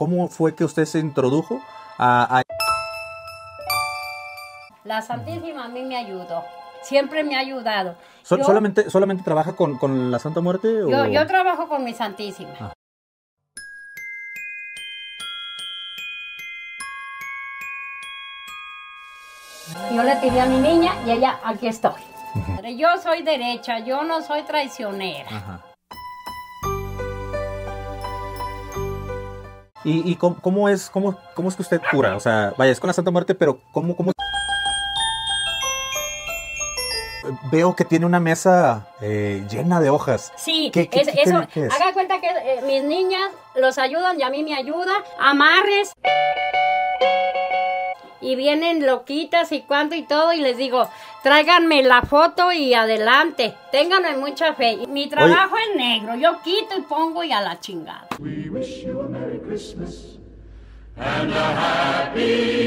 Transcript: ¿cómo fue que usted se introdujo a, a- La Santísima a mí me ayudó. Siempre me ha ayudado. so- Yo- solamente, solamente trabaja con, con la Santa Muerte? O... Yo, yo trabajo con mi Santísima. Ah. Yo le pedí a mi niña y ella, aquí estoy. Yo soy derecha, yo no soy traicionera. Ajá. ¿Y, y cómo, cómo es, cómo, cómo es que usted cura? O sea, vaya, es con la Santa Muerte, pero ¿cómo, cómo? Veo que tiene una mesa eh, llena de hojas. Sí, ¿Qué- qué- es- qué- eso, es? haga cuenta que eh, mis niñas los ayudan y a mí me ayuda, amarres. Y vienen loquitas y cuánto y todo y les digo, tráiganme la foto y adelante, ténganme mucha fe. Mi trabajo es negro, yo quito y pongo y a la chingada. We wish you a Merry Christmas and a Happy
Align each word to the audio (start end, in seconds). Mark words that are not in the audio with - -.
¿cómo 0.00 0.28
fue 0.28 0.54
que 0.54 0.64
usted 0.64 0.86
se 0.86 0.98
introdujo 0.98 1.60
a, 1.98 2.38
a- 2.38 2.42
La 4.84 5.02
Santísima 5.02 5.66
a 5.66 5.68
mí 5.68 5.82
me 5.82 5.94
ayudó. 5.98 6.42
Siempre 6.80 7.22
me 7.22 7.36
ha 7.36 7.40
ayudado. 7.40 7.96
so- 8.22 8.38
Yo- 8.38 8.44
solamente, 8.44 8.88
solamente 8.88 9.22
trabaja 9.22 9.54
con, 9.54 9.76
con 9.76 10.10
la 10.10 10.18
Santa 10.18 10.40
Muerte? 10.40 10.68
O... 10.84 10.88
Yo, 10.88 11.04
yo 11.04 11.26
trabajo 11.26 11.68
con 11.68 11.84
mi 11.84 11.92
Santísima. 11.92 12.54
Ah. 12.60 12.72
Yo 19.94 20.02
le 20.02 20.16
pedí 20.16 20.38
a 20.38 20.46
mi 20.46 20.58
niña 20.58 20.92
y 21.06 21.10
ella, 21.10 21.38
aquí 21.44 21.66
estoy. 21.68 22.00
Yo 22.76 22.88
soy 23.02 23.22
derecha, 23.22 23.80
yo 23.80 24.02
no 24.04 24.22
soy 24.22 24.42
traicionera. 24.42 25.28
Ajá. 25.36 25.60
¿Y, 29.84 30.10
y 30.10 30.16
cómo, 30.16 30.36
cómo 30.40 30.68
es, 30.68 30.90
cómo, 30.90 31.18
cómo 31.34 31.48
es 31.48 31.56
que 31.56 31.62
usted 31.62 31.80
cura? 31.90 32.14
O 32.16 32.20
sea, 32.20 32.52
vaya, 32.58 32.70
es 32.72 32.80
con 32.80 32.88
la 32.88 32.94
Santa 32.94 33.10
Muerte, 33.10 33.34
pero 33.34 33.60
¿cómo, 33.72 33.96
cómo? 33.96 34.12
Veo 37.52 37.76
que 37.76 37.84
tiene 37.84 38.06
una 38.06 38.18
mesa 38.18 38.86
eh, 39.00 39.44
llena 39.50 39.78
de 39.80 39.90
hojas. 39.90 40.32
Sí, 40.36 40.70
¿Qué- 40.72 40.88
qué- 40.88 41.00
es- 41.02 41.08
qué- 41.08 41.22
eso, 41.22 41.42
es? 41.54 41.72
haga 41.72 41.92
cuenta 41.92 42.20
que 42.20 42.26
eh, 42.28 42.60
mis 42.66 42.82
niñas 42.82 43.30
los 43.54 43.78
ayudan 43.78 44.18
y 44.18 44.22
a 44.22 44.30
mí 44.30 44.42
me 44.42 44.54
ayuda, 44.54 44.92
amarres. 45.18 45.92
Y 48.20 48.36
vienen 48.36 48.86
loquitas 48.86 49.50
y 49.52 49.62
cuánto 49.62 49.94
y 49.94 50.02
todo 50.02 50.32
y 50.32 50.40
les 50.40 50.56
digo, 50.56 50.88
tráiganme 51.22 51.82
la 51.82 52.02
foto 52.02 52.52
y 52.52 52.74
adelante, 52.74 53.54
ténganme 53.72 54.16
mucha 54.16 54.54
fe. 54.54 54.86
Mi 54.88 55.08
trabajo 55.08 55.56
es 55.56 55.76
negro, 55.76 56.14
yo 56.16 56.40
quito 56.42 56.78
y 56.78 56.82
pongo 56.82 57.24
y 57.24 57.32
a 57.32 57.40
la 57.40 57.58
chingada. 57.60 58.08
We 58.18 58.50
wish 58.50 58.84
you 58.84 59.00
a 59.00 59.08
Merry 59.08 59.40
Christmas 59.40 60.18
and 60.96 61.32
a 61.32 61.54
Happy 61.54 62.59